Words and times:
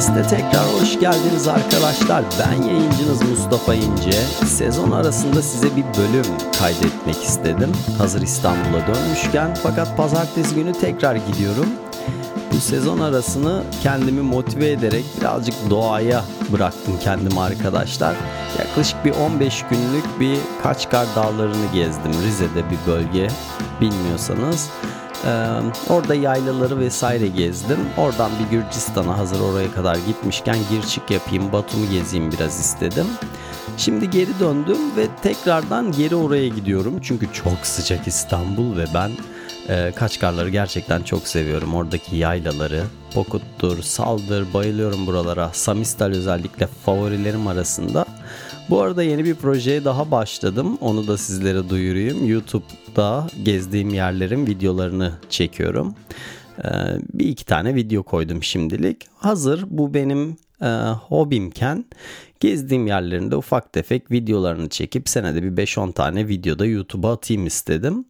Podcast'e 0.00 0.36
tekrar 0.36 0.66
hoş 0.80 1.00
geldiniz 1.00 1.48
arkadaşlar. 1.48 2.24
Ben 2.38 2.62
yayıncınız 2.62 3.22
Mustafa 3.30 3.74
İnce. 3.74 4.12
Sezon 4.46 4.90
arasında 4.90 5.42
size 5.42 5.76
bir 5.76 5.84
bölüm 5.84 6.24
kaydetmek 6.58 7.22
istedim. 7.22 7.72
Hazır 7.98 8.22
İstanbul'a 8.22 8.86
dönmüşken 8.86 9.54
fakat 9.62 9.96
pazartesi 9.96 10.54
günü 10.54 10.72
tekrar 10.72 11.16
gidiyorum. 11.16 11.66
Bu 12.52 12.56
sezon 12.56 13.00
arasını 13.00 13.62
kendimi 13.82 14.20
motive 14.20 14.70
ederek 14.70 15.04
birazcık 15.20 15.54
doğaya 15.70 16.24
bıraktım 16.52 16.94
kendimi 17.00 17.40
arkadaşlar. 17.40 18.14
Yaklaşık 18.58 19.04
bir 19.04 19.10
15 19.10 19.64
günlük 19.70 20.20
bir 20.20 20.38
Kaçkar 20.62 21.06
Dağları'nı 21.16 21.72
gezdim. 21.74 22.12
Rize'de 22.26 22.70
bir 22.70 22.92
bölge 22.92 23.28
bilmiyorsanız. 23.80 24.70
Ee, 25.26 25.60
orada 25.88 26.14
yaylaları 26.14 26.78
vesaire 26.78 27.26
gezdim. 27.26 27.78
Oradan 27.96 28.30
bir 28.40 28.56
Gürcistan'a 28.56 29.18
hazır 29.18 29.40
oraya 29.40 29.72
kadar 29.72 29.96
gitmişken 30.06 30.56
gir 30.70 30.82
çık 30.82 31.10
yapayım, 31.10 31.52
Batum'u 31.52 31.90
gezeyim 31.90 32.32
biraz 32.32 32.60
istedim. 32.60 33.06
Şimdi 33.76 34.10
geri 34.10 34.40
döndüm 34.40 34.96
ve 34.96 35.06
tekrardan 35.22 35.92
geri 35.92 36.14
oraya 36.14 36.48
gidiyorum. 36.48 36.94
Çünkü 37.02 37.32
çok 37.32 37.58
sıcak 37.62 38.06
İstanbul 38.08 38.76
ve 38.76 38.84
ben 38.94 39.10
e, 39.68 39.92
Kaçkarları 39.92 40.48
gerçekten 40.48 41.02
çok 41.02 41.28
seviyorum. 41.28 41.74
Oradaki 41.74 42.16
yaylaları, 42.16 42.82
Pokut'tur, 43.14 43.82
Sal'dır, 43.82 44.54
bayılıyorum 44.54 45.06
buralara. 45.06 45.50
Samistal 45.52 46.06
özellikle 46.06 46.66
favorilerim 46.66 47.46
arasında. 47.46 48.06
Bu 48.70 48.80
arada 48.80 49.02
yeni 49.02 49.24
bir 49.24 49.34
projeye 49.34 49.84
daha 49.84 50.10
başladım. 50.10 50.78
Onu 50.80 51.06
da 51.06 51.18
sizlere 51.18 51.68
duyurayım. 51.68 52.26
YouTube'da 52.26 53.26
gezdiğim 53.42 53.88
yerlerin 53.88 54.46
videolarını 54.46 55.12
çekiyorum. 55.30 55.94
Ee, 56.64 56.68
bir 57.14 57.26
iki 57.26 57.44
tane 57.44 57.74
video 57.74 58.02
koydum 58.02 58.42
şimdilik. 58.42 59.06
Hazır 59.16 59.64
bu 59.70 59.94
benim 59.94 60.36
e, 60.62 60.68
hobimken 61.08 61.84
gezdiğim 62.40 62.86
yerlerinde 62.86 63.36
ufak 63.36 63.72
tefek 63.72 64.10
videolarını 64.10 64.68
çekip 64.68 65.08
senede 65.08 65.42
bir 65.42 65.66
5-10 65.66 65.92
tane 65.92 66.28
videoda 66.28 66.66
YouTube'a 66.66 67.12
atayım 67.12 67.46
istedim. 67.46 68.04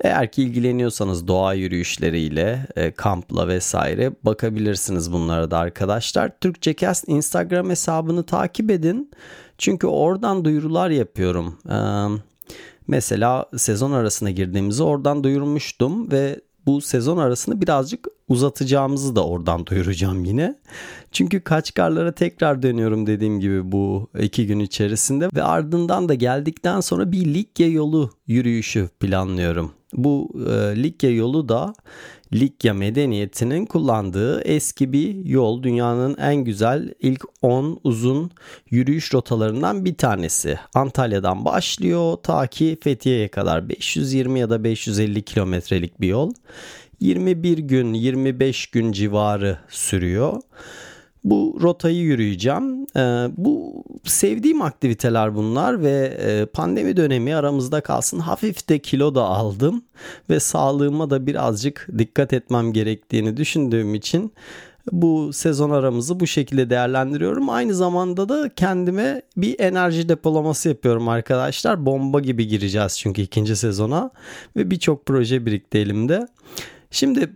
Eğer 0.00 0.32
ki 0.32 0.42
ilgileniyorsanız 0.42 1.28
doğa 1.28 1.54
yürüyüşleriyle, 1.54 2.66
e, 2.76 2.90
kampla 2.90 3.48
vesaire 3.48 4.12
bakabilirsiniz 4.22 5.12
bunlara 5.12 5.50
da 5.50 5.58
arkadaşlar. 5.58 6.40
Türkçe 6.40 6.76
Cast 6.76 7.08
Instagram 7.08 7.70
hesabını 7.70 8.22
takip 8.22 8.70
edin. 8.70 9.10
Çünkü 9.58 9.86
oradan 9.86 10.44
duyurular 10.44 10.90
yapıyorum. 10.90 11.58
Ee, 11.70 11.74
mesela 12.88 13.46
sezon 13.56 13.92
arasına 13.92 14.30
girdiğimizi 14.30 14.82
oradan 14.82 15.24
duyurmuştum 15.24 16.10
ve 16.10 16.40
bu 16.66 16.80
sezon 16.80 17.16
arasını 17.16 17.60
birazcık 17.60 18.08
uzatacağımızı 18.28 19.16
da 19.16 19.26
oradan 19.26 19.66
duyuracağım 19.66 20.24
yine. 20.24 20.58
Çünkü 21.12 21.40
Kaçkarlara 21.40 22.12
tekrar 22.12 22.62
dönüyorum 22.62 23.06
dediğim 23.06 23.40
gibi 23.40 23.72
bu 23.72 24.08
iki 24.20 24.46
gün 24.46 24.58
içerisinde 24.58 25.28
ve 25.34 25.42
ardından 25.42 26.08
da 26.08 26.14
geldikten 26.14 26.80
sonra 26.80 27.12
bir 27.12 27.34
Likya 27.34 27.68
yolu 27.68 28.10
yürüyüşü 28.26 28.88
planlıyorum. 29.00 29.79
Bu 29.92 30.30
e, 30.48 30.82
Likya 30.82 31.10
yolu 31.10 31.48
da 31.48 31.74
Likya 32.32 32.74
medeniyetinin 32.74 33.66
kullandığı 33.66 34.40
eski 34.40 34.92
bir 34.92 35.24
yol. 35.24 35.62
Dünyanın 35.62 36.16
en 36.18 36.36
güzel 36.36 36.94
ilk 37.00 37.24
10 37.42 37.80
uzun 37.84 38.30
yürüyüş 38.70 39.14
rotalarından 39.14 39.84
bir 39.84 39.94
tanesi. 39.94 40.58
Antalya'dan 40.74 41.44
başlıyor 41.44 42.16
ta 42.22 42.46
ki 42.46 42.78
Fethiye'ye 42.82 43.28
kadar 43.28 43.68
520 43.68 44.40
ya 44.40 44.50
da 44.50 44.64
550 44.64 45.22
kilometrelik 45.22 46.00
bir 46.00 46.08
yol. 46.08 46.32
21 47.00 47.58
gün 47.58 47.94
25 47.94 48.66
gün 48.66 48.92
civarı 48.92 49.58
sürüyor. 49.68 50.40
Bu 51.24 51.58
rotayı 51.62 51.96
yürüyeceğim. 51.96 52.86
Ee, 52.96 53.28
bu 53.36 53.84
sevdiğim 54.04 54.62
aktiviteler 54.62 55.34
bunlar 55.34 55.82
ve 55.82 56.18
e, 56.20 56.46
pandemi 56.46 56.96
dönemi 56.96 57.34
aramızda 57.34 57.80
kalsın. 57.80 58.18
Hafif 58.18 58.68
de 58.68 58.78
kilo 58.78 59.14
da 59.14 59.22
aldım 59.22 59.82
ve 60.30 60.40
sağlığıma 60.40 61.10
da 61.10 61.26
birazcık 61.26 61.88
dikkat 61.98 62.32
etmem 62.32 62.72
gerektiğini 62.72 63.36
düşündüğüm 63.36 63.94
için 63.94 64.32
bu 64.92 65.32
sezon 65.32 65.70
aramızı 65.70 66.20
bu 66.20 66.26
şekilde 66.26 66.70
değerlendiriyorum. 66.70 67.50
Aynı 67.50 67.74
zamanda 67.74 68.28
da 68.28 68.48
kendime 68.54 69.22
bir 69.36 69.60
enerji 69.60 70.08
depolaması 70.08 70.68
yapıyorum 70.68 71.08
arkadaşlar. 71.08 71.86
Bomba 71.86 72.20
gibi 72.20 72.46
gireceğiz 72.46 72.98
çünkü 72.98 73.22
ikinci 73.22 73.56
sezona 73.56 74.10
ve 74.56 74.70
birçok 74.70 75.06
proje 75.06 75.46
birikti 75.46 75.78
elimde. 75.78 76.28
Şimdi 76.90 77.30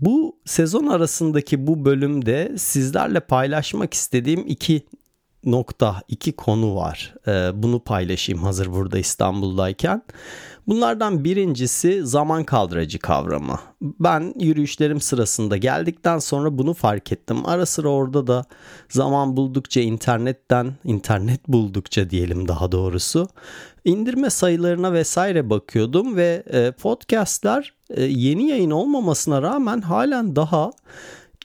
bu 0.00 0.36
sezon 0.44 0.86
arasındaki 0.86 1.66
bu 1.66 1.84
bölümde 1.84 2.54
sizlerle 2.58 3.20
paylaşmak 3.20 3.94
istediğim 3.94 4.44
iki 4.46 4.82
nokta, 5.44 6.02
iki 6.08 6.32
konu 6.32 6.76
var. 6.76 7.14
Ee, 7.28 7.50
bunu 7.54 7.80
paylaşayım 7.80 8.42
hazır 8.42 8.72
burada 8.72 8.98
İstanbul'dayken. 8.98 10.02
Bunlardan 10.66 11.24
birincisi 11.24 12.06
zaman 12.06 12.44
kaldıracı 12.44 12.98
kavramı. 12.98 13.58
Ben 13.80 14.34
yürüyüşlerim 14.40 15.00
sırasında 15.00 15.56
geldikten 15.56 16.18
sonra 16.18 16.58
bunu 16.58 16.74
fark 16.74 17.12
ettim. 17.12 17.38
Ara 17.44 17.66
sıra 17.66 17.88
orada 17.88 18.26
da 18.26 18.44
zaman 18.88 19.36
buldukça 19.36 19.80
internetten, 19.80 20.74
internet 20.84 21.48
buldukça 21.48 22.10
diyelim 22.10 22.48
daha 22.48 22.72
doğrusu 22.72 23.28
indirme 23.84 24.30
sayılarına 24.30 24.92
vesaire 24.92 25.50
bakıyordum 25.50 26.16
ve 26.16 26.42
e, 26.46 26.70
podcastler 26.70 27.74
e, 27.90 28.04
yeni 28.04 28.48
yayın 28.48 28.70
olmamasına 28.70 29.42
rağmen 29.42 29.80
halen 29.80 30.36
daha 30.36 30.70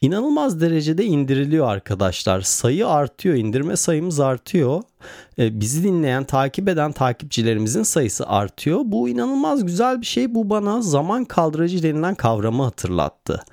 inanılmaz 0.01 0.61
derecede 0.61 1.05
indiriliyor 1.05 1.67
arkadaşlar. 1.67 2.41
Sayı 2.41 2.87
artıyor, 2.87 3.35
indirme 3.35 3.75
sayımız 3.75 4.19
artıyor. 4.19 4.81
E, 5.39 5.59
bizi 5.59 5.83
dinleyen, 5.83 6.23
takip 6.23 6.69
eden 6.69 6.91
takipçilerimizin 6.91 7.83
sayısı 7.83 8.27
artıyor. 8.27 8.81
Bu 8.83 9.09
inanılmaz 9.09 9.65
güzel 9.65 10.01
bir 10.01 10.05
şey. 10.05 10.35
Bu 10.35 10.49
bana 10.49 10.81
zaman 10.81 11.25
kaldırıcı 11.25 11.83
denilen 11.83 12.15
kavramı 12.15 12.63
hatırlattı. 12.63 13.43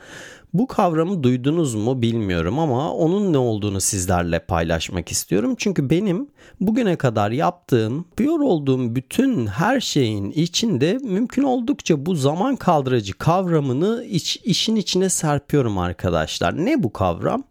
Bu 0.54 0.66
kavramı 0.66 1.22
duydunuz 1.22 1.74
mu 1.74 2.02
bilmiyorum 2.02 2.58
ama 2.58 2.92
onun 2.92 3.32
ne 3.32 3.38
olduğunu 3.38 3.80
sizlerle 3.80 4.38
paylaşmak 4.38 5.10
istiyorum. 5.10 5.54
Çünkü 5.58 5.90
benim 5.90 6.28
bugüne 6.60 6.96
kadar 6.96 7.30
yaptığım, 7.30 7.96
yapıyor 7.96 8.40
olduğum 8.40 8.94
bütün 8.94 9.46
her 9.46 9.80
şeyin 9.80 10.30
içinde 10.30 10.98
mümkün 11.02 11.42
oldukça 11.42 12.06
bu 12.06 12.14
zaman 12.14 12.56
kaldırıcı 12.56 13.12
kavramını 13.18 14.04
iç, 14.04 14.40
işin 14.44 14.76
içine 14.76 15.08
serpiyorum 15.08 15.78
arkadaşlar. 15.78 16.64
Ne 16.64 16.82
bu 16.82 16.92
kavram? 16.92 17.44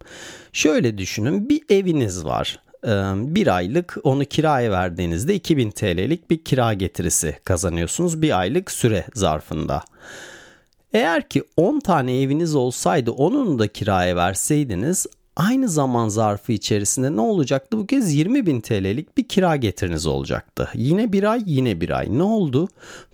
Şöyle 0.54 0.98
düşünün 0.98 1.50
bir 1.50 1.62
eviniz 1.70 2.26
var 2.26 2.60
bir 3.16 3.56
aylık 3.56 3.98
onu 4.04 4.26
kiraya 4.26 4.72
verdiğinizde 4.72 5.36
2000 5.36 5.72
TL'lik 5.72 6.30
bir 6.30 6.44
kira 6.44 6.74
getirisi 6.74 7.38
kazanıyorsunuz 7.44 8.22
bir 8.22 8.40
aylık 8.40 8.72
süre 8.72 9.06
zarfında. 9.14 9.84
Eğer 10.94 11.30
ki 11.30 11.44
10 11.58 11.80
tane 11.80 12.22
eviniz 12.22 12.56
olsaydı 12.56 13.12
onun 13.12 13.60
da 13.60 13.68
kiraya 13.68 14.16
verseydiniz 14.16 15.06
aynı 15.36 15.70
zaman 15.70 16.08
zarfı 16.08 16.52
içerisinde 16.52 17.16
ne 17.16 17.22
olacaktı? 17.22 17.78
Bu 17.78 17.88
kez 17.88 18.14
20 18.14 18.46
bin 18.46 18.62
TL'lik 18.62 19.18
bir 19.18 19.28
kira 19.28 19.56
getiriniz 19.56 20.06
olacaktı. 20.06 20.70
Yine 20.74 21.14
bir 21.14 21.24
ay 21.24 21.44
yine 21.46 21.82
bir 21.82 21.90
ay. 21.90 22.18
Ne 22.18 22.24
oldu? 22.24 22.68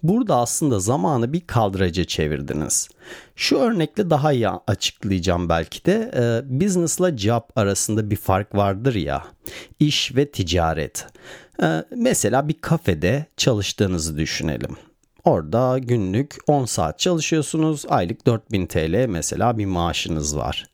Burada 0.03 0.35
aslında 0.35 0.79
zamanı 0.79 1.33
bir 1.33 1.41
kaldıraca 1.41 2.03
çevirdiniz. 2.03 2.89
Şu 3.35 3.57
örnekle 3.57 4.09
daha 4.09 4.33
iyi 4.33 4.49
açıklayacağım 4.49 5.49
belki 5.49 5.85
de. 5.85 6.11
E, 6.15 6.59
business 6.61 6.99
ile 6.99 7.17
job 7.17 7.43
arasında 7.55 8.11
bir 8.11 8.15
fark 8.15 8.55
vardır 8.55 8.95
ya. 8.95 9.23
İş 9.79 10.15
ve 10.15 10.31
ticaret. 10.31 11.07
E, 11.63 11.83
mesela 11.95 12.47
bir 12.47 12.61
kafede 12.61 13.25
çalıştığınızı 13.37 14.17
düşünelim. 14.17 14.88
Orada 15.23 15.77
günlük 15.77 16.35
10 16.47 16.65
saat 16.65 16.99
çalışıyorsunuz. 16.99 17.85
Aylık 17.89 18.27
4000 18.27 18.67
TL 18.67 19.05
mesela 19.09 19.57
bir 19.57 19.65
maaşınız 19.65 20.37
var. 20.37 20.65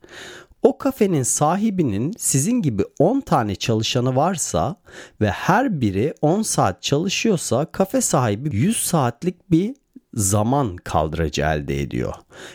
O 0.62 0.78
kafenin 0.78 1.22
sahibinin 1.22 2.14
sizin 2.18 2.62
gibi 2.62 2.82
10 2.98 3.20
tane 3.20 3.54
çalışanı 3.54 4.16
varsa 4.16 4.76
ve 5.20 5.30
her 5.30 5.80
biri 5.80 6.14
10 6.22 6.42
saat 6.42 6.82
çalışıyorsa 6.82 7.64
kafe 7.64 8.00
sahibi 8.00 8.56
100 8.56 8.76
saatlik 8.76 9.50
bir 9.50 9.74
zaman 10.14 10.76
kaldıracı 10.76 11.42
elde 11.42 11.80
ediyor. 11.80 12.14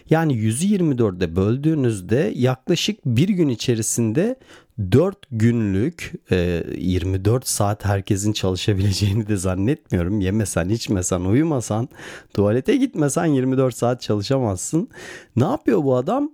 Yani 0.09 0.33
124'e 0.33 1.35
böldüğünüzde 1.35 2.31
yaklaşık 2.35 3.05
bir 3.05 3.29
gün 3.29 3.49
içerisinde 3.49 4.35
4 4.91 5.17
günlük 5.31 6.13
e, 6.31 6.63
24 6.77 7.47
saat 7.47 7.85
herkesin 7.85 8.33
çalışabileceğini 8.33 9.27
de 9.27 9.37
zannetmiyorum. 9.37 10.21
Yemesen, 10.21 10.69
içmesen, 10.69 11.21
uyumasan, 11.21 11.89
tuvalete 12.33 12.75
gitmesen 12.75 13.25
24 13.25 13.75
saat 13.75 14.01
çalışamazsın. 14.01 14.89
Ne 15.35 15.43
yapıyor 15.43 15.83
bu 15.83 15.95
adam? 15.95 16.31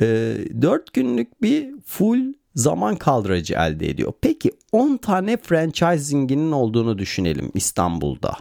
E, 0.00 0.36
4 0.62 0.92
günlük 0.92 1.42
bir 1.42 1.68
full 1.86 2.34
zaman 2.54 2.96
kaldıracı 2.96 3.54
elde 3.54 3.88
ediyor. 3.90 4.12
Peki 4.20 4.52
10 4.72 4.96
tane 4.96 5.36
franchising'inin 5.36 6.52
olduğunu 6.52 6.98
düşünelim 6.98 7.50
İstanbul'da. 7.54 8.36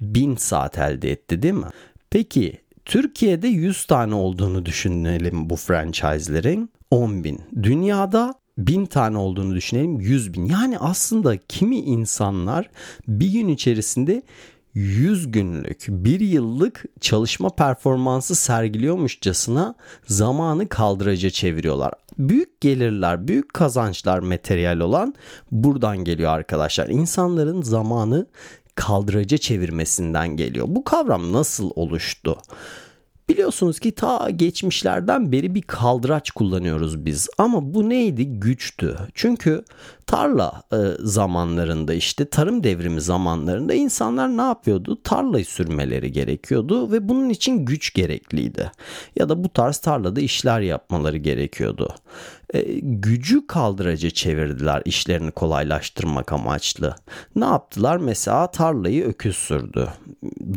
1000 0.00 0.36
saat 0.36 0.78
elde 0.78 1.10
etti 1.10 1.42
değil 1.42 1.54
mi? 1.54 1.66
Peki 2.10 2.58
Türkiye'de 2.84 3.48
100 3.48 3.84
tane 3.84 4.14
olduğunu 4.14 4.66
düşünelim 4.66 5.50
bu 5.50 5.56
franchise'lerin 5.56 6.70
10 6.90 7.24
bin. 7.24 7.40
Dünyada 7.62 8.34
bin 8.58 8.86
tane 8.86 9.18
olduğunu 9.18 9.54
düşünelim 9.54 10.00
100 10.00 10.32
bin. 10.32 10.44
Yani 10.44 10.78
aslında 10.78 11.36
kimi 11.48 11.76
insanlar 11.76 12.70
bir 13.08 13.32
gün 13.32 13.48
içerisinde 13.48 14.22
100 14.74 15.32
günlük, 15.32 15.86
bir 15.88 16.20
yıllık 16.20 16.84
çalışma 17.00 17.50
performansı 17.50 18.34
sergiliyormuşçasına 18.34 19.74
zamanı 20.06 20.68
kaldıraca 20.68 21.30
çeviriyorlar. 21.30 21.92
Büyük 22.18 22.60
gelirler, 22.60 23.28
büyük 23.28 23.54
kazançlar 23.54 24.18
materyal 24.18 24.80
olan 24.80 25.14
buradan 25.52 25.98
geliyor 25.98 26.30
arkadaşlar. 26.30 26.88
İnsanların 26.88 27.62
zamanı 27.62 28.26
kaldıraca 28.74 29.38
çevirmesinden 29.38 30.28
geliyor. 30.28 30.66
Bu 30.68 30.84
kavram 30.84 31.32
nasıl 31.32 31.70
oluştu? 31.74 32.38
Biliyorsunuz 33.28 33.80
ki 33.80 33.92
ta 33.92 34.30
geçmişlerden 34.30 35.32
beri 35.32 35.54
bir 35.54 35.62
kaldıraç 35.62 36.30
kullanıyoruz 36.30 37.04
biz. 37.04 37.28
Ama 37.38 37.74
bu 37.74 37.88
neydi? 37.88 38.26
Güçtü. 38.26 38.96
Çünkü 39.14 39.64
tarla 40.06 40.62
e, 40.72 40.76
zamanlarında 40.98 41.94
işte 41.94 42.24
tarım 42.24 42.64
devrimi 42.64 43.00
zamanlarında 43.00 43.74
insanlar 43.74 44.36
ne 44.36 44.42
yapıyordu? 44.42 44.98
Tarlayı 45.04 45.44
sürmeleri 45.44 46.12
gerekiyordu 46.12 46.92
ve 46.92 47.08
bunun 47.08 47.28
için 47.28 47.64
güç 47.64 47.94
gerekliydi. 47.94 48.72
Ya 49.16 49.28
da 49.28 49.44
bu 49.44 49.48
tarz 49.48 49.78
tarlada 49.78 50.20
işler 50.20 50.60
yapmaları 50.60 51.16
gerekiyordu. 51.16 51.94
E, 52.54 52.60
gücü 52.82 53.46
kaldıraca 53.46 54.10
çevirdiler 54.10 54.82
işlerini 54.84 55.30
kolaylaştırmak 55.30 56.32
amaçlı. 56.32 56.96
Ne 57.36 57.44
yaptılar? 57.44 57.96
Mesela 57.96 58.50
tarlayı 58.50 59.04
öküz 59.04 59.36
sürdü. 59.36 59.88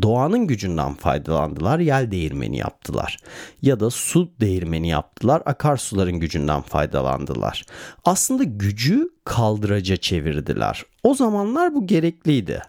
Doğanın 0.02 0.46
gücünden 0.46 0.94
faydalandılar, 0.94 1.78
yel 1.78 2.10
değirmeni 2.10 2.58
yaptılar. 2.58 3.16
Ya 3.62 3.80
da 3.80 3.90
su 3.90 4.32
değirmeni 4.40 4.88
yaptılar, 4.88 5.42
akarsuların 5.46 6.20
gücünden 6.20 6.62
faydalandılar. 6.62 7.64
Aslında 8.04 8.44
gücü 8.44 9.08
kaldıraca 9.24 9.96
çevirdiler. 9.96 10.84
O 11.02 11.14
zamanlar 11.14 11.74
bu 11.74 11.86
gerekliydi. 11.86 12.62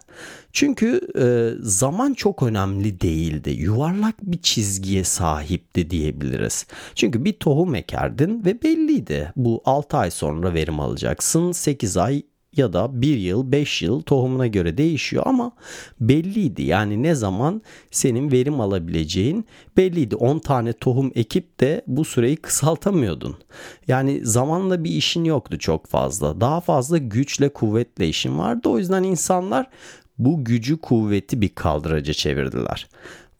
Çünkü 0.52 1.00
e, 1.18 1.24
zaman 1.62 2.14
çok 2.14 2.42
önemli 2.42 3.00
değildi. 3.00 3.50
Yuvarlak 3.50 4.14
bir 4.22 4.42
çizgiye 4.42 5.04
sahipti 5.04 5.90
diyebiliriz. 5.90 6.66
Çünkü 6.94 7.24
bir 7.24 7.32
tohum 7.32 7.74
ekerdin 7.74 8.44
ve 8.44 8.62
belliydi. 8.62 9.32
Bu 9.36 9.62
6 9.64 9.96
ay 9.96 10.10
sonra 10.10 10.54
verim 10.54 10.80
alacaksın. 10.80 11.52
8 11.52 11.96
ay 11.96 12.22
ya 12.56 12.72
da 12.72 13.02
1 13.02 13.16
yıl 13.16 13.52
5 13.52 13.82
yıl 13.82 14.02
tohumuna 14.02 14.46
göre 14.46 14.78
değişiyor 14.78 15.22
ama 15.26 15.52
belliydi. 16.00 16.62
Yani 16.62 17.02
ne 17.02 17.14
zaman 17.14 17.62
senin 17.90 18.32
verim 18.32 18.60
alabileceğin 18.60 19.44
belliydi. 19.76 20.16
10 20.16 20.38
tane 20.38 20.72
tohum 20.72 21.12
ekip 21.14 21.60
de 21.60 21.82
bu 21.86 22.04
süreyi 22.04 22.36
kısaltamıyordun. 22.36 23.36
Yani 23.88 24.20
zamanla 24.26 24.84
bir 24.84 24.90
işin 24.90 25.24
yoktu 25.24 25.58
çok 25.58 25.86
fazla. 25.86 26.40
Daha 26.40 26.60
fazla 26.60 26.98
güçle 26.98 27.48
kuvvetle 27.48 28.08
işin 28.08 28.38
vardı. 28.38 28.68
O 28.68 28.78
yüzden 28.78 29.02
insanlar 29.02 29.66
bu 30.18 30.44
gücü 30.44 30.76
kuvveti 30.76 31.40
bir 31.40 31.48
kaldıraca 31.48 32.12
çevirdiler. 32.12 32.88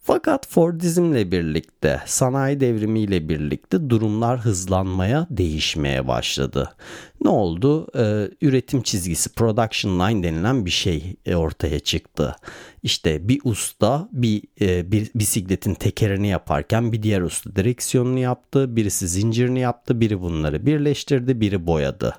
Fakat 0.07 0.47
Fordizmle 0.47 1.31
birlikte, 1.31 2.01
sanayi 2.05 2.59
devrimiyle 2.59 3.29
birlikte 3.29 3.89
durumlar 3.89 4.39
hızlanmaya, 4.39 5.27
değişmeye 5.29 6.07
başladı. 6.07 6.75
Ne 7.23 7.29
oldu? 7.29 7.87
Ee, 7.97 8.29
üretim 8.41 8.81
çizgisi, 8.81 9.29
production 9.29 9.99
line 9.99 10.23
denilen 10.23 10.65
bir 10.65 10.71
şey 10.71 11.15
e, 11.25 11.35
ortaya 11.35 11.79
çıktı. 11.79 12.35
İşte 12.83 13.27
bir 13.27 13.41
usta 13.43 14.09
bir, 14.11 14.43
e, 14.61 14.91
bir 14.91 15.11
bisikletin 15.15 15.73
tekerini 15.73 16.27
yaparken 16.27 16.91
bir 16.91 17.03
diğer 17.03 17.21
usta 17.21 17.55
direksiyonunu 17.55 18.19
yaptı, 18.19 18.75
birisi 18.75 19.07
zincirini 19.07 19.59
yaptı, 19.59 20.01
biri 20.01 20.21
bunları 20.21 20.65
birleştirdi, 20.65 21.41
biri 21.41 21.67
boyadı. 21.67 22.15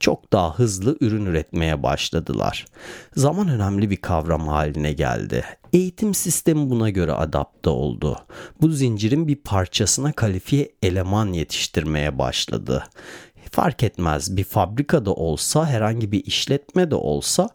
Çok 0.00 0.32
daha 0.32 0.58
hızlı 0.58 0.96
ürün 1.00 1.26
üretmeye 1.26 1.82
başladılar. 1.82 2.66
Zaman 3.16 3.48
önemli 3.48 3.90
bir 3.90 3.96
kavram 3.96 4.48
haline 4.48 4.92
geldi. 4.92 5.44
Eğitim 5.72 6.14
sistemi 6.14 6.70
buna 6.70 6.90
göre 6.90 7.12
adapte 7.12 7.70
oldu. 7.70 8.18
Bu 8.60 8.68
zincirin 8.68 9.28
bir 9.28 9.36
parçasına 9.36 10.12
kalifiye 10.12 10.72
eleman 10.82 11.32
yetiştirmeye 11.32 12.18
başladı 12.18 12.84
fark 13.52 13.82
etmez 13.82 14.36
bir 14.36 14.44
fabrikada 14.44 15.12
olsa 15.12 15.66
herhangi 15.66 16.12
bir 16.12 16.24
işletme 16.24 16.90
de 16.90 16.94
olsa 16.94 17.48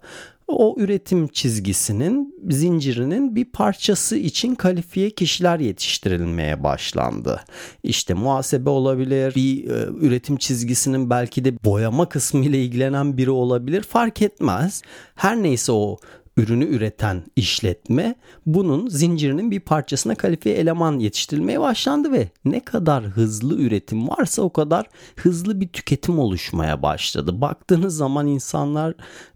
o 0.47 0.75
üretim 0.77 1.27
çizgisinin 1.27 2.35
zincirinin 2.49 3.35
bir 3.35 3.45
parçası 3.45 4.17
için 4.17 4.55
kalifiye 4.55 5.09
kişiler 5.09 5.59
yetiştirilmeye 5.59 6.63
başlandı. 6.63 7.41
İşte 7.83 8.13
muhasebe 8.13 8.69
olabilir, 8.69 9.35
bir 9.35 9.69
e, 9.69 9.87
üretim 10.07 10.37
çizgisinin 10.37 11.09
belki 11.09 11.45
de 11.45 11.63
boyama 11.63 12.09
kısmı 12.09 12.45
ile 12.45 12.63
ilgilenen 12.63 13.17
biri 13.17 13.31
olabilir 13.31 13.83
fark 13.83 14.21
etmez. 14.21 14.81
Her 15.15 15.43
neyse 15.43 15.71
o 15.71 15.97
ürünü 16.37 16.65
üreten 16.65 17.23
işletme 17.35 18.15
bunun 18.45 18.87
zincirinin 18.87 19.51
bir 19.51 19.59
parçasına 19.59 20.15
kalifiye 20.15 20.55
eleman 20.55 20.99
yetiştirilmeye 20.99 21.59
başlandı 21.59 22.11
ve 22.11 22.29
ne 22.45 22.59
kadar 22.59 23.03
hızlı 23.03 23.61
üretim 23.61 24.09
varsa 24.09 24.41
o 24.41 24.53
kadar 24.53 24.89
hızlı 25.15 25.61
bir 25.61 25.67
tüketim 25.67 26.19
oluşmaya 26.19 26.81
başladı. 26.81 27.41
Baktığınız 27.41 27.97
zaman 27.97 28.27
insanlar 28.27 28.91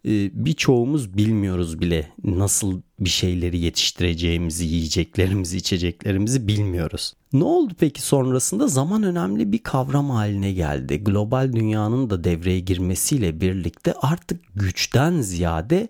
e, 0.06 0.46
birçoğumuz 0.46 1.18
bilmiyoruz 1.18 1.82
bile 1.82 2.12
nasıl 2.24 2.82
bir 3.00 3.10
şeyleri 3.10 3.60
yetiştireceğimizi, 3.60 4.66
yiyeceklerimizi, 4.66 5.58
içeceklerimizi 5.58 6.48
bilmiyoruz. 6.48 7.14
Ne 7.34 7.44
oldu 7.44 7.74
peki 7.80 8.02
sonrasında? 8.02 8.68
Zaman 8.68 9.04
önemli 9.04 9.52
bir 9.52 9.58
kavram 9.58 10.10
haline 10.10 10.52
geldi. 10.52 11.04
Global 11.04 11.54
dünyanın 11.54 12.10
da 12.10 12.24
devreye 12.24 12.60
girmesiyle 12.60 13.42
birlikte 13.42 13.94
artık 14.02 14.42
güçten 14.56 15.22
ziyade 15.22 15.88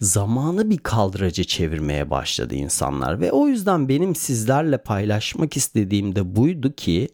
zamanı 0.00 0.70
bir 0.70 0.78
kaldıraca 0.78 1.44
çevirmeye 1.44 2.10
başladı 2.10 2.54
insanlar 2.54 3.20
ve 3.20 3.32
o 3.32 3.48
yüzden 3.48 3.88
benim 3.88 4.14
sizlerle 4.14 4.78
paylaşmak 4.78 5.56
istediğim 5.56 6.16
de 6.16 6.36
buydu 6.36 6.72
ki 6.72 7.08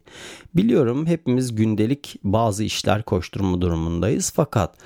biliyorum 0.55 1.07
hepimiz 1.07 1.55
gündelik 1.55 2.17
bazı 2.25 2.65
işler 2.65 3.03
koşturma 3.03 3.61
durumundayız 3.61 4.33
fakat 4.37 4.77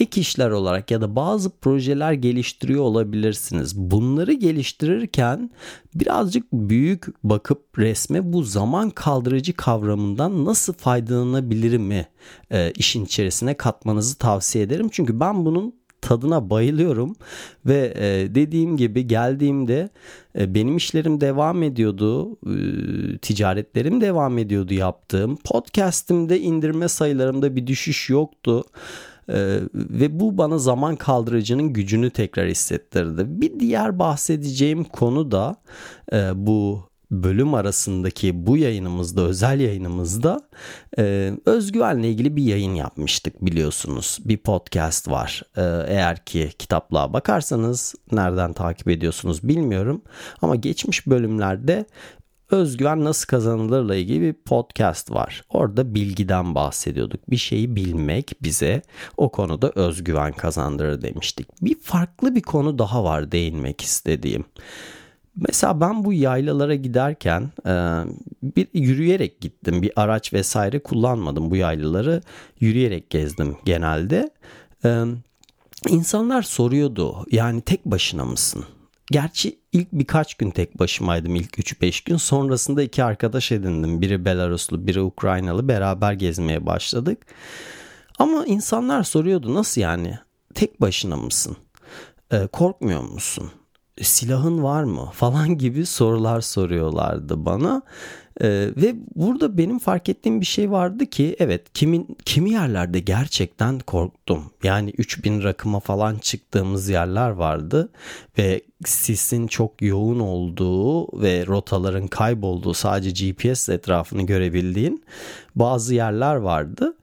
ek 0.00 0.20
işler 0.20 0.50
olarak 0.50 0.90
ya 0.90 1.00
da 1.00 1.16
bazı 1.16 1.50
projeler 1.50 2.12
geliştiriyor 2.12 2.82
olabilirsiniz. 2.82 3.76
Bunları 3.76 4.32
geliştirirken 4.32 5.50
birazcık 5.94 6.52
büyük 6.52 7.24
bakıp 7.24 7.78
resme 7.78 8.32
bu 8.32 8.42
zaman 8.42 8.90
kaldırıcı 8.90 9.56
kavramından 9.56 10.44
nasıl 10.44 10.72
faydalanabilirim 10.72 11.82
mi 11.82 12.08
e, 12.50 12.72
işin 12.72 13.04
içerisine 13.04 13.54
katmanızı 13.54 14.18
tavsiye 14.18 14.64
ederim. 14.64 14.88
Çünkü 14.92 15.20
ben 15.20 15.44
bunun 15.44 15.74
tadına 16.00 16.50
bayılıyorum 16.50 17.16
ve 17.66 17.94
e, 17.96 18.34
dediğim 18.34 18.76
gibi 18.76 19.06
geldiğimde 19.06 19.88
e, 20.38 20.54
benim 20.54 20.76
işlerim 20.76 21.20
devam 21.20 21.62
ediyordu, 21.62 22.32
e, 22.32 23.18
ticaretlerim 23.18 24.00
devam 24.00 24.38
ediyordu 24.38 24.74
yaptığım. 24.74 25.36
Podcast'imde 25.36 26.40
indirme 26.40 26.88
sayılarımda 26.88 27.56
bir 27.56 27.66
düşüş 27.66 28.10
yoktu. 28.10 28.64
Ee, 29.30 29.60
ve 29.74 30.20
bu 30.20 30.38
bana 30.38 30.58
zaman 30.58 30.96
kaldırıcının 30.96 31.72
gücünü 31.72 32.10
tekrar 32.10 32.48
hissettirdi. 32.48 33.22
Bir 33.26 33.60
diğer 33.60 33.98
bahsedeceğim 33.98 34.84
konu 34.84 35.30
da 35.30 35.56
e, 36.12 36.30
bu 36.34 36.88
bölüm 37.10 37.54
arasındaki 37.54 38.46
bu 38.46 38.56
yayınımızda 38.56 39.22
özel 39.22 39.60
yayınımızda 39.60 40.40
e, 40.98 41.32
özgüvenle 41.46 42.08
ilgili 42.08 42.36
bir 42.36 42.42
yayın 42.42 42.74
yapmıştık 42.74 43.46
biliyorsunuz. 43.46 44.18
Bir 44.24 44.36
podcast 44.36 45.10
var. 45.10 45.42
E, 45.56 45.62
eğer 45.88 46.24
ki 46.24 46.50
kitaplığa 46.58 47.12
bakarsanız 47.12 47.94
nereden 48.12 48.52
takip 48.52 48.88
ediyorsunuz 48.88 49.48
bilmiyorum. 49.48 50.02
Ama 50.42 50.56
geçmiş 50.56 51.06
bölümlerde 51.06 51.86
özgüven 52.50 53.04
nasıl 53.04 53.26
kazanılırla 53.26 53.96
ilgili 53.96 54.20
bir 54.20 54.32
podcast 54.32 55.10
var. 55.10 55.44
Orada 55.48 55.94
bilgiden 55.94 56.54
bahsediyorduk. 56.54 57.30
Bir 57.30 57.36
şeyi 57.36 57.76
bilmek 57.76 58.42
bize 58.42 58.82
o 59.16 59.32
konuda 59.32 59.72
özgüven 59.74 60.32
kazandırır 60.32 61.02
demiştik. 61.02 61.62
Bir 61.62 61.78
farklı 61.80 62.34
bir 62.34 62.42
konu 62.42 62.78
daha 62.78 63.04
var 63.04 63.32
değinmek 63.32 63.80
istediğim. 63.80 64.44
Mesela 65.36 65.80
ben 65.80 66.04
bu 66.04 66.12
yaylalara 66.12 66.74
giderken 66.74 67.50
e, 67.66 67.72
bir 68.42 68.68
yürüyerek 68.74 69.40
gittim. 69.40 69.82
Bir 69.82 69.92
araç 69.96 70.32
vesaire 70.32 70.78
kullanmadım. 70.78 71.50
Bu 71.50 71.56
yaylaları 71.56 72.20
yürüyerek 72.60 73.10
gezdim 73.10 73.56
genelde. 73.64 74.30
E, 74.84 75.04
insanlar 75.88 76.42
soruyordu 76.42 77.26
yani 77.30 77.60
tek 77.60 77.84
başına 77.84 78.24
mısın? 78.24 78.64
Gerçi 79.10 79.58
ilk 79.72 79.92
birkaç 79.92 80.34
gün 80.34 80.50
tek 80.50 80.78
başımaydım 80.78 81.34
ilk 81.36 81.58
3-5 81.58 82.04
gün. 82.04 82.16
Sonrasında 82.16 82.82
iki 82.82 83.04
arkadaş 83.04 83.52
edindim. 83.52 84.00
Biri 84.00 84.24
Belaruslu, 84.24 84.86
biri 84.86 85.00
Ukraynalı. 85.00 85.68
Beraber 85.68 86.12
gezmeye 86.12 86.66
başladık. 86.66 87.26
Ama 88.18 88.46
insanlar 88.46 89.02
soruyordu 89.02 89.54
nasıl 89.54 89.80
yani? 89.80 90.18
Tek 90.54 90.80
başına 90.80 91.16
mısın? 91.16 91.56
Ee, 92.32 92.46
korkmuyor 92.46 93.02
musun? 93.02 93.50
Silahın 94.02 94.62
var 94.62 94.82
mı? 94.82 95.10
Falan 95.12 95.58
gibi 95.58 95.86
sorular 95.86 96.40
soruyorlardı 96.40 97.44
bana. 97.44 97.82
Ee, 98.40 98.70
ve 98.76 98.94
burada 99.16 99.58
benim 99.58 99.78
fark 99.78 100.08
ettiğim 100.08 100.40
bir 100.40 100.46
şey 100.46 100.70
vardı 100.70 101.06
ki 101.06 101.36
evet 101.38 101.72
kimin 101.74 102.16
kimi 102.24 102.50
yerlerde 102.50 103.00
gerçekten 103.00 103.78
korktum. 103.78 104.50
Yani 104.62 104.90
3000 104.90 105.42
rakıma 105.42 105.80
falan 105.80 106.18
çıktığımız 106.18 106.88
yerler 106.88 107.30
vardı 107.30 107.88
ve 108.38 108.62
sisin 108.84 109.46
çok 109.46 109.82
yoğun 109.82 110.20
olduğu 110.20 111.20
ve 111.22 111.46
rotaların 111.46 112.06
kaybolduğu 112.06 112.74
sadece 112.74 113.30
GPS 113.30 113.68
etrafını 113.68 114.22
görebildiğin 114.22 115.04
bazı 115.54 115.94
yerler 115.94 116.34
vardı. 116.34 116.96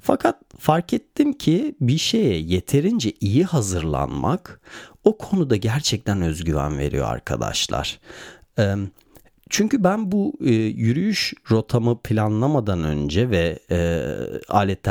Fakat 0.00 0.36
fark 0.58 0.92
ettim 0.92 1.32
ki 1.32 1.74
bir 1.80 1.98
şeye 1.98 2.40
yeterince 2.40 3.12
iyi 3.20 3.44
hazırlanmak 3.44 4.60
o 5.04 5.18
konuda 5.18 5.56
gerçekten 5.56 6.22
özgüven 6.22 6.78
veriyor 6.78 7.06
arkadaşlar. 7.06 8.00
Çünkü 9.50 9.84
ben 9.84 10.12
bu 10.12 10.32
yürüyüş 10.40 11.34
rotamı 11.50 11.98
planlamadan 11.98 12.84
önce 12.84 13.30
ve 13.30 13.58
e, 13.70 14.02
alet 14.48 14.88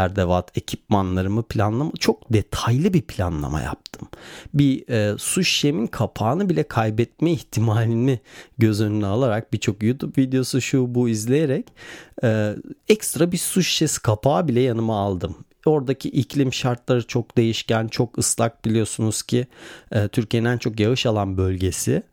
ekipmanlarımı 0.56 1.44
planlama 1.44 1.92
çok 2.00 2.34
detaylı 2.34 2.94
bir 2.94 3.02
planlama 3.02 3.62
yaptım. 3.62 4.08
Bir 4.54 4.84
su 5.18 5.44
şişemin 5.44 5.88
kapağını 5.88 6.50
bile 6.50 6.64
kaybetme 6.64 7.32
ihtimalini 7.32 8.20
göz 8.58 8.82
önüne 8.82 9.06
alarak 9.06 9.54
birçok 9.54 9.84
YouTube 9.84 10.22
videosu 10.22 10.62
şu 10.62 10.96
bu 10.96 11.10
izleyerek 11.10 11.66
ekstra 12.90 13.32
bir 13.32 13.38
su 13.38 13.64
şişesi 13.64 14.02
kapağı 14.02 14.48
bile 14.48 14.62
yanıma 14.62 15.00
aldım. 15.00 15.36
Oradaki 15.66 16.10
iklim 16.10 16.54
şartları 16.54 17.08
çok 17.08 17.38
değişken, 17.38 17.88
çok 17.88 18.18
ıslak 18.18 18.66
biliyorsunuz 18.66 19.24
ki 19.24 19.48
e, 19.92 20.08
Türkiye'nin 20.08 20.50
en 20.50 20.58
çok 20.58 20.80
yağış 20.80 21.06
alan 21.06 21.38
bölgesi. 21.38 22.04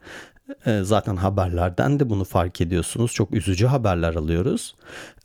E, 0.66 0.80
zaten 0.82 1.16
haberlerden 1.16 2.00
de 2.00 2.10
bunu 2.10 2.24
fark 2.24 2.60
ediyorsunuz. 2.60 3.12
Çok 3.12 3.34
üzücü 3.34 3.66
haberler 3.66 4.14
alıyoruz. 4.14 4.74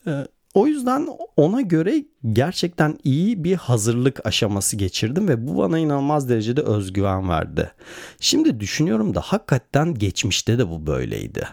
E, 0.08 0.28
o 0.54 0.68
yüzden 0.68 1.08
ona 1.38 1.62
göre 1.62 2.06
gerçekten 2.34 2.98
iyi 3.04 3.44
bir 3.44 3.56
hazırlık 3.56 4.26
aşaması 4.26 4.76
geçirdim 4.78 5.28
ve 5.28 5.48
bu 5.48 5.58
bana 5.58 5.80
inanılmaz 5.80 6.30
derecede 6.30 6.62
özgüven 6.62 7.30
verdi. 7.30 7.72
Şimdi 8.20 8.60
düşünüyorum 8.60 9.16
da 9.16 9.22
hakikaten 9.22 9.94
geçmişte 9.94 10.58
de 10.58 10.70
bu 10.70 10.88
böyleydi. 10.88 11.48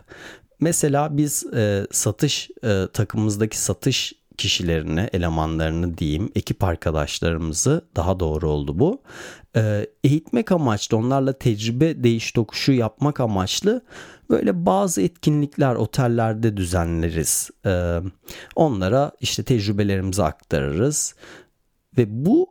Mesela 0.61 1.17
biz 1.17 1.47
e, 1.55 1.87
satış 1.91 2.51
e, 2.65 2.87
takımımızdaki 2.93 3.59
satış 3.59 4.13
kişilerini, 4.41 5.09
elemanlarını 5.13 5.99
diyeyim, 5.99 6.31
ekip 6.35 6.65
arkadaşlarımızı 6.65 7.89
daha 7.97 8.21
doğru 8.21 8.49
oldu 8.49 8.79
bu. 8.79 9.03
E, 9.57 9.87
eğitmek 10.05 10.53
amaçlı, 10.53 10.97
onlarla 10.97 11.33
tecrübe 11.33 12.05
değiş 12.05 12.33
tokuşu 12.33 12.73
yapmak 12.73 13.21
amaçlı 13.21 13.83
böyle 14.31 14.67
bazı 14.67 15.03
etkinlikler 15.03 15.75
otellerde 15.75 16.57
düzenleriz. 16.57 17.51
E, 17.67 18.01
onlara 18.57 19.13
işte 19.21 19.43
tecrübelerimizi 19.43 20.23
aktarırız. 20.23 21.15
Ve 21.99 22.27
bu 22.27 22.50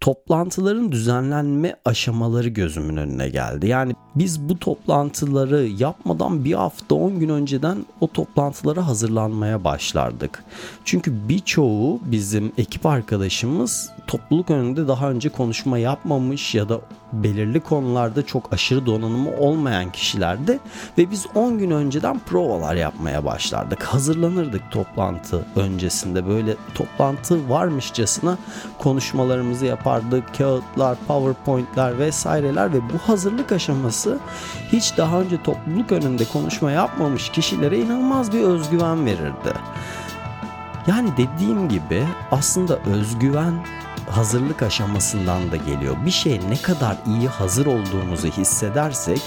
toplantıların 0.00 0.92
düzenlenme 0.92 1.76
aşamaları 1.84 2.48
gözümün 2.48 2.96
önüne 2.96 3.28
geldi. 3.28 3.66
Yani 3.66 3.94
biz 4.14 4.40
bu 4.48 4.58
toplantıları 4.58 5.66
yapmadan 5.66 6.44
bir 6.44 6.52
hafta 6.52 6.94
10 6.94 7.18
gün 7.20 7.28
önceden 7.28 7.86
o 8.00 8.08
toplantılara 8.08 8.86
hazırlanmaya 8.86 9.64
başlardık. 9.64 10.44
Çünkü 10.84 11.28
birçoğu 11.28 12.00
bizim 12.04 12.52
ekip 12.58 12.86
arkadaşımız 12.86 13.90
topluluk 14.06 14.50
önünde 14.50 14.88
daha 14.88 15.10
önce 15.10 15.28
konuşma 15.28 15.78
yapmamış 15.78 16.54
ya 16.54 16.68
da 16.68 16.80
belirli 17.12 17.60
konularda 17.60 18.26
çok 18.26 18.52
aşırı 18.52 18.86
donanımı 18.86 19.36
olmayan 19.38 19.92
kişilerdi 19.92 20.58
ve 20.98 21.10
biz 21.10 21.26
10 21.34 21.58
gün 21.58 21.70
önceden 21.70 22.18
provalar 22.18 22.74
yapmaya 22.74 23.24
başlardık. 23.24 23.82
Hazırlanırdık 23.82 24.70
toplantı 24.70 25.46
öncesinde 25.56 26.26
böyle 26.26 26.56
toplantı 26.74 27.50
varmışçasına 27.50 28.38
konuşmalarımızı 28.78 29.66
yapardık. 29.66 30.34
Kağıtlar, 30.38 30.98
powerpointler 31.08 31.98
vesaireler 31.98 32.72
ve 32.72 32.80
bu 32.80 32.98
hazırlık 32.98 33.52
aşaması 33.52 34.18
hiç 34.72 34.96
daha 34.96 35.20
önce 35.20 35.42
topluluk 35.42 35.92
önünde 35.92 36.24
konuşma 36.24 36.70
yapmamış 36.70 37.28
kişilere 37.28 37.78
inanılmaz 37.78 38.32
bir 38.32 38.40
özgüven 38.40 39.06
verirdi. 39.06 39.54
Yani 40.86 41.10
dediğim 41.16 41.68
gibi 41.68 42.04
aslında 42.30 42.78
özgüven 42.78 43.54
hazırlık 44.16 44.62
aşamasından 44.62 45.50
da 45.50 45.56
geliyor. 45.56 45.96
Bir 46.06 46.10
şey 46.10 46.40
ne 46.48 46.56
kadar 46.56 46.96
iyi 47.06 47.28
hazır 47.28 47.66
olduğumuzu 47.66 48.28
hissedersek 48.28 49.20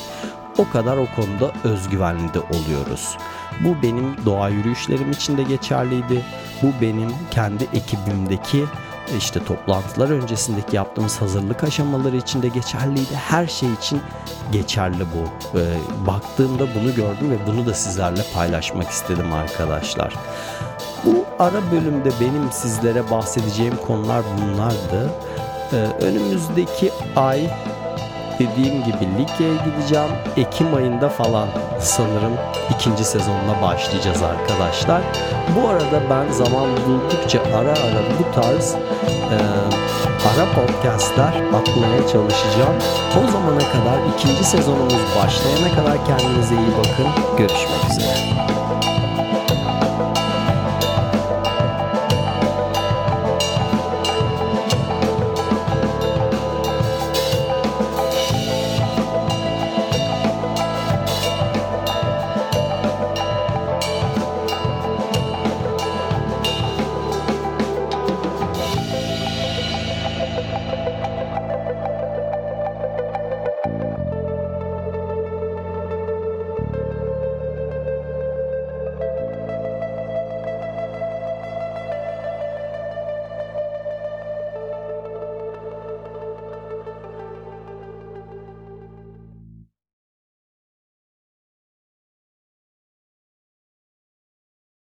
o 0.58 0.70
kadar 0.70 0.98
o 0.98 1.08
konuda 1.16 1.52
özgüvenli 1.64 2.34
de 2.34 2.40
oluyoruz. 2.40 3.18
Bu 3.60 3.82
benim 3.84 4.26
doğa 4.26 4.50
yürüyüşlerim 4.50 5.12
için 5.12 5.38
de 5.38 5.44
geçerliydi. 5.44 6.26
Bu 6.62 6.68
benim 6.82 7.10
kendi 7.32 7.64
ekibimdeki 7.64 8.66
işte 9.18 9.44
toplantılar 9.46 10.10
öncesindeki 10.10 10.76
yaptığımız 10.76 11.22
hazırlık 11.22 11.64
aşamaları 11.64 12.18
için 12.18 12.42
de 12.42 12.48
geçerliydi. 12.48 13.16
Her 13.16 13.48
şey 13.48 13.74
için 13.74 14.02
geçerli 14.52 15.00
bu. 15.02 15.58
Ee, 15.60 15.78
baktığımda 16.08 16.64
bunu 16.76 16.96
gördüm 16.96 17.32
ve 17.32 17.38
bunu 17.48 17.66
da 17.66 17.74
sizlerle 17.74 18.22
paylaşmak 18.34 18.90
istedim 18.90 19.34
arkadaşlar. 19.34 20.14
Bu 21.06 21.26
ara 21.40 21.72
bölümde 21.72 22.10
benim 22.22 22.52
sizlere 22.52 23.12
bahsedeceğim 23.12 23.76
konular 23.88 24.24
bunlardı. 24.38 25.12
Ee, 25.74 25.76
önümüzdeki 25.76 26.92
ay 27.16 27.50
dediğim 28.40 28.84
gibi 28.84 29.08
Likya'ya 29.18 29.54
gideceğim. 29.66 30.10
Ekim 30.38 30.76
ayında 30.76 31.10
falan 31.10 31.48
sanırım 31.80 32.34
ikinci 32.76 33.04
sezonuna 33.04 33.62
başlayacağız 33.62 34.24
arkadaşlar. 34.24 35.02
Bu 35.56 35.70
arada 35.70 36.02
ben 36.10 36.32
zaman 36.32 36.68
buldukça 36.88 37.40
ara 37.56 37.72
ara 37.72 38.02
bu 38.20 38.42
tarz 38.42 38.76
e, 38.76 39.38
ara 40.28 40.46
podcastler 40.56 41.34
atmaya 41.54 42.08
çalışacağım. 42.08 42.76
O 43.24 43.32
zamana 43.32 43.60
kadar 43.60 44.16
ikinci 44.16 44.44
sezonumuz 44.44 45.04
başlayana 45.18 45.76
kadar 45.76 46.06
kendinize 46.06 46.56
iyi 46.56 46.72
bakın. 46.78 47.38
Görüşmek 47.38 47.92
üzere. 47.92 48.47